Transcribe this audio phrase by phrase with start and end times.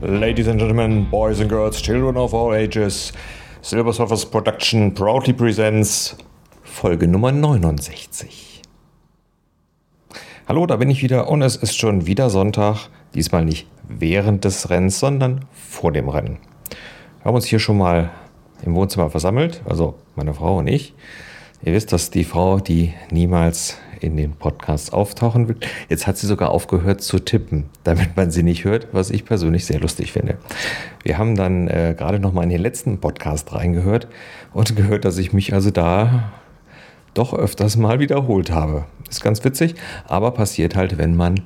[0.00, 3.12] Ladies and gentlemen, boys and girls, children of all ages,
[3.60, 6.16] Silver Surfers Production proudly presents
[6.62, 8.62] Folge Nummer 69.
[10.46, 14.70] Hallo, da bin ich wieder und es ist schon wieder Sonntag Diesmal nicht während des
[14.70, 16.38] Rennens, sondern vor dem Rennen.
[17.18, 18.10] Wir haben uns hier schon mal
[18.62, 20.94] im Wohnzimmer versammelt, also meine Frau und ich.
[21.62, 25.66] Ihr wisst, dass die Frau, die niemals in den Podcasts auftauchen wird.
[25.88, 29.66] Jetzt hat sie sogar aufgehört zu tippen, damit man sie nicht hört, was ich persönlich
[29.66, 30.38] sehr lustig finde.
[31.02, 34.06] Wir haben dann äh, gerade noch mal in den letzten Podcast reingehört
[34.52, 36.32] und gehört, dass ich mich also da
[37.14, 38.84] doch öfters mal wiederholt habe.
[39.10, 39.74] Ist ganz witzig,
[40.06, 41.40] aber passiert halt, wenn man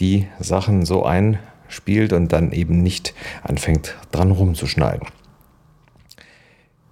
[0.00, 5.08] die Sachen so einspielt und dann eben nicht anfängt dran rumzuschneiden.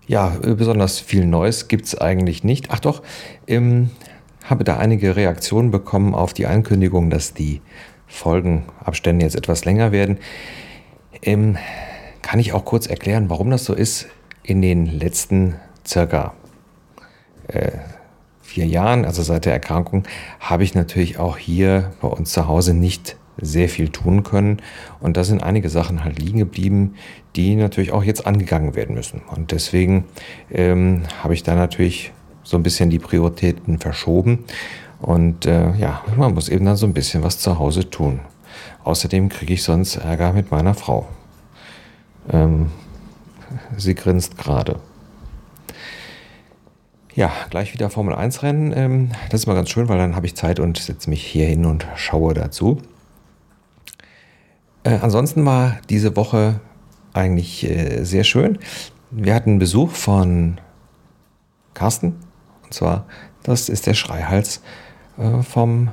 [0.07, 2.71] Ja, besonders viel Neues gibt es eigentlich nicht.
[2.71, 3.03] Ach doch,
[3.47, 3.91] im
[4.45, 7.61] habe da einige Reaktionen bekommen auf die Ankündigung, dass die
[8.07, 10.19] Folgenabstände jetzt etwas länger werden.
[11.23, 11.59] Ähm,
[12.23, 14.07] kann ich auch kurz erklären, warum das so ist?
[14.43, 16.35] In den letzten circa
[17.49, 17.73] äh,
[18.57, 20.05] vier Jahren, also seit der Erkrankung,
[20.41, 24.63] habe ich natürlich auch hier bei uns zu Hause nicht sehr viel tun können.
[24.99, 26.95] Und da sind einige Sachen halt liegen geblieben,
[27.37, 29.21] die natürlich auch jetzt angegangen werden müssen.
[29.29, 30.05] Und deswegen
[30.51, 32.13] ähm, habe ich da natürlich
[32.45, 34.47] so ein bisschen die Prioritäten verschoben.
[35.03, 38.21] Und äh, ja, man muss eben dann so ein bisschen was zu Hause tun.
[38.85, 41.07] Außerdem kriege ich sonst Ärger mit meiner Frau.
[42.33, 42.71] Ähm,
[43.77, 44.81] sie grinst gerade.
[47.17, 48.75] Ja, gleich wieder Formel 1 Rennen.
[48.77, 51.47] Ähm, das ist mal ganz schön, weil dann habe ich Zeit und setze mich hier
[51.47, 52.83] hin und schaue dazu.
[54.85, 56.61] Äh, ansonsten war diese Woche
[57.15, 58.59] eigentlich äh, sehr schön.
[59.11, 60.61] Wir hatten Besuch von
[61.73, 62.17] Carsten,
[62.65, 63.07] und zwar,
[63.45, 64.61] das ist der Schreihals
[65.17, 65.89] äh, vom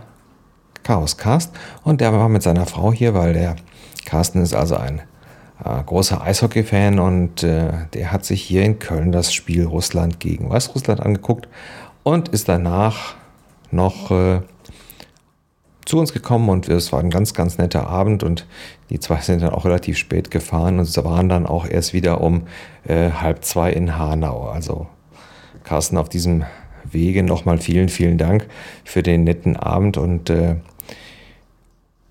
[0.84, 1.56] Chaoscast.
[1.86, 3.56] Und der war mit seiner Frau hier, weil der
[4.04, 5.02] Carsten ist also ein
[5.64, 11.00] großer Eishockey-Fan und äh, der hat sich hier in Köln das Spiel Russland gegen Weißrussland
[11.00, 11.48] angeguckt
[12.04, 13.16] und ist danach
[13.72, 14.42] noch äh,
[15.86, 18.46] zu uns gekommen und es war ein ganz, ganz netter Abend und
[18.90, 22.22] die zwei sind dann auch relativ spät gefahren und sie waren dann auch erst wieder
[22.22, 22.44] um
[22.88, 24.48] äh, halb zwei in Hanau.
[24.50, 24.88] Also
[25.64, 26.46] Carsten auf diesem
[26.84, 28.48] Wege nochmal vielen, vielen Dank
[28.84, 30.56] für den netten Abend und äh,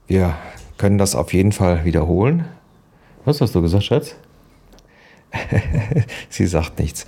[0.06, 0.34] wir
[0.78, 2.44] können das auf jeden Fall wiederholen.
[3.24, 4.16] Was hast du gesagt, Schatz?
[6.28, 7.06] Sie sagt nichts.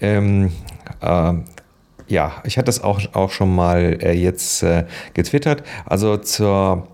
[0.00, 0.52] Ähm,
[1.00, 1.34] äh,
[2.06, 5.62] ja, ich hatte es auch, auch schon mal äh, jetzt äh, getwittert.
[5.84, 6.88] Also zur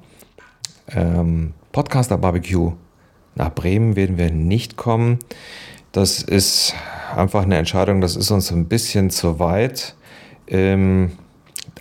[0.89, 2.73] ähm, Podcaster Barbecue
[3.35, 5.19] nach Bremen werden wir nicht kommen.
[5.93, 6.75] Das ist
[7.15, 9.95] einfach eine Entscheidung, das ist uns ein bisschen zu weit.
[10.49, 11.13] Ähm,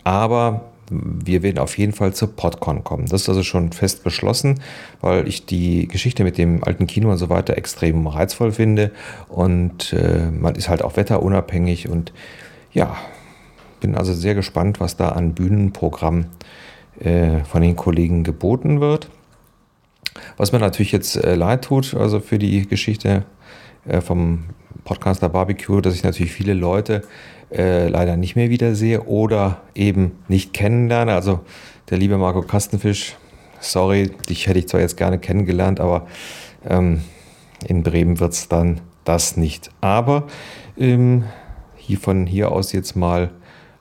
[0.03, 3.05] aber wir werden auf jeden Fall zur PodCon kommen.
[3.07, 4.61] Das ist also schon fest beschlossen,
[5.01, 8.91] weil ich die Geschichte mit dem alten Kino und so weiter extrem reizvoll finde.
[9.29, 11.89] Und äh, man ist halt auch wetterunabhängig.
[11.89, 12.13] Und
[12.73, 12.97] ja,
[13.79, 16.25] bin also sehr gespannt, was da an Bühnenprogramm
[16.99, 19.09] äh, von den Kollegen geboten wird.
[20.37, 23.25] Was mir natürlich jetzt äh, leid tut, also für die Geschichte
[23.85, 24.45] äh, vom
[24.83, 27.03] Podcaster Barbecue, dass ich natürlich viele Leute
[27.51, 31.13] äh, leider nicht mehr wiedersehe oder eben nicht kennenlerne.
[31.13, 31.41] Also
[31.89, 33.15] der liebe Marco Kastenfisch,
[33.59, 36.07] sorry, dich hätte ich zwar jetzt gerne kennengelernt, aber
[36.67, 37.01] ähm,
[37.67, 39.69] in Bremen wird es dann das nicht.
[39.81, 40.27] Aber
[40.77, 41.25] ähm,
[41.75, 43.31] hier von hier aus jetzt mal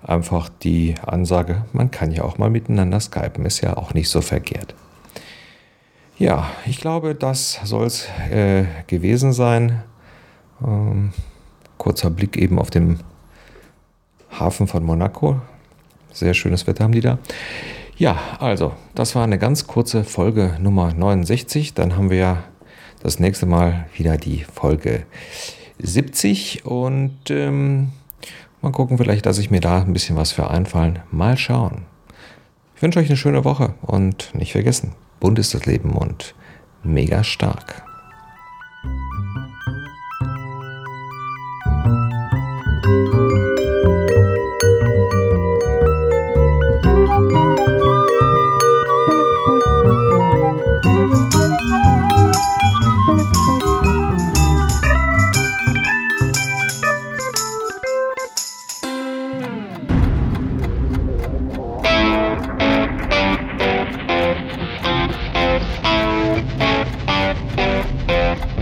[0.02, 4.20] einfach die Ansage, man kann ja auch mal miteinander skypen, ist ja auch nicht so
[4.20, 4.74] verkehrt.
[6.22, 9.82] Ja, ich glaube, das soll es äh, gewesen sein.
[10.64, 11.12] Ähm,
[11.78, 13.00] kurzer Blick eben auf den
[14.30, 15.40] Hafen von Monaco.
[16.12, 17.18] Sehr schönes Wetter haben die da.
[17.96, 21.74] Ja, also, das war eine ganz kurze Folge Nummer 69.
[21.74, 22.44] Dann haben wir ja
[23.02, 25.02] das nächste Mal wieder die Folge
[25.80, 27.90] 70 und ähm,
[28.60, 31.00] mal gucken, vielleicht lasse ich mir da ein bisschen was für einfallen.
[31.10, 31.82] Mal schauen.
[32.76, 36.34] Ich wünsche euch eine schöne Woche und nicht vergessen, bunt ist das Leben und
[36.82, 37.84] mega stark.
[68.06, 68.61] Thank you.